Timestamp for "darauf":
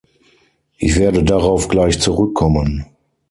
1.23-1.67